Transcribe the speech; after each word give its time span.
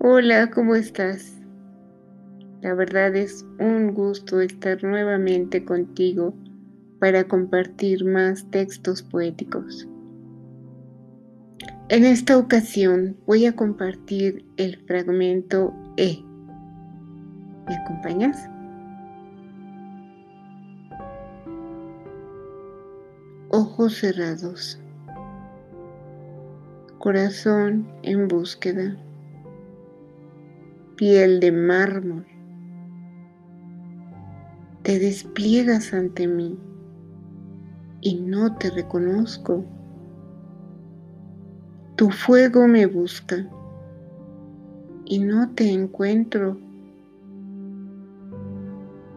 Hola, 0.00 0.48
¿cómo 0.50 0.76
estás? 0.76 1.32
La 2.60 2.72
verdad 2.72 3.16
es 3.16 3.44
un 3.58 3.94
gusto 3.94 4.40
estar 4.40 4.84
nuevamente 4.84 5.64
contigo 5.64 6.34
para 7.00 7.24
compartir 7.24 8.04
más 8.04 8.48
textos 8.52 9.02
poéticos. 9.02 9.88
En 11.88 12.04
esta 12.04 12.38
ocasión 12.38 13.16
voy 13.26 13.46
a 13.46 13.56
compartir 13.56 14.44
el 14.56 14.76
fragmento 14.86 15.74
E. 15.96 16.22
¿Me 17.66 17.74
acompañas? 17.74 18.48
Ojos 23.48 23.94
cerrados. 23.94 24.78
Corazón 27.00 27.88
en 28.04 28.28
búsqueda 28.28 28.96
piel 30.98 31.38
de 31.38 31.52
mármol. 31.52 32.26
Te 34.82 34.98
despliegas 34.98 35.94
ante 35.94 36.26
mí 36.26 36.58
y 38.00 38.16
no 38.20 38.56
te 38.56 38.70
reconozco. 38.70 39.64
Tu 41.94 42.10
fuego 42.10 42.66
me 42.66 42.86
busca 42.86 43.48
y 45.04 45.20
no 45.20 45.50
te 45.54 45.70
encuentro. 45.72 46.58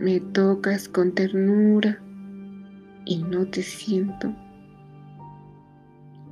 Me 0.00 0.20
tocas 0.20 0.88
con 0.88 1.12
ternura 1.12 2.00
y 3.04 3.22
no 3.22 3.48
te 3.48 3.62
siento. 3.62 4.34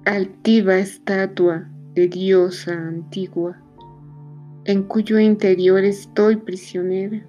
Altiva 0.06 0.76
estatua 0.78 1.68
de 1.92 2.08
diosa 2.08 2.72
antigua 2.72 3.58
en 4.66 4.82
cuyo 4.84 5.18
interior 5.18 5.84
estoy 5.84 6.36
prisionera, 6.36 7.26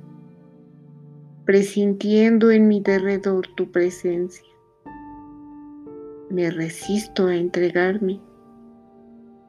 presintiendo 1.46 2.50
en 2.52 2.68
mi 2.68 2.80
derredor 2.80 3.48
tu 3.56 3.72
presencia. 3.72 4.48
Me 6.30 6.50
resisto 6.50 7.28
a 7.28 7.36
entregarme 7.36 8.22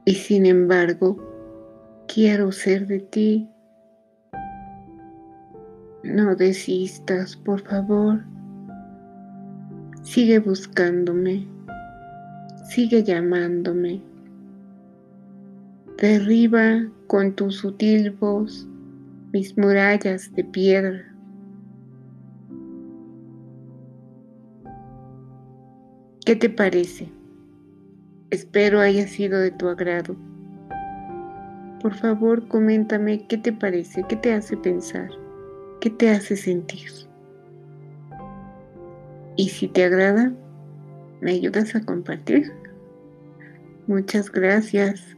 y 0.04 0.14
sin 0.14 0.46
embargo 0.46 1.16
quiero 2.12 2.50
ser 2.50 2.86
de 2.86 3.00
ti. 3.00 3.48
No 6.02 6.34
desistas, 6.34 7.36
por 7.36 7.60
favor. 7.60 8.24
Sigue 10.02 10.38
buscándome, 10.38 11.46
sigue 12.68 13.02
llamándome. 13.02 14.15
Derriba 15.98 16.90
con 17.06 17.32
tu 17.32 17.50
sutil 17.50 18.10
voz 18.10 18.68
mis 19.32 19.56
murallas 19.56 20.30
de 20.34 20.44
piedra. 20.44 21.10
¿Qué 26.26 26.36
te 26.36 26.50
parece? 26.50 27.08
Espero 28.30 28.80
haya 28.80 29.06
sido 29.08 29.38
de 29.38 29.50
tu 29.52 29.68
agrado. 29.68 30.16
Por 31.80 31.94
favor, 31.94 32.46
coméntame 32.46 33.26
qué 33.26 33.38
te 33.38 33.54
parece, 33.54 34.04
qué 34.06 34.16
te 34.16 34.34
hace 34.34 34.58
pensar, 34.58 35.08
qué 35.80 35.88
te 35.88 36.10
hace 36.10 36.36
sentir. 36.36 36.90
Y 39.36 39.48
si 39.48 39.66
te 39.66 39.84
agrada, 39.84 40.30
¿me 41.22 41.30
ayudas 41.30 41.74
a 41.74 41.82
compartir? 41.86 42.52
Muchas 43.86 44.30
gracias. 44.30 45.15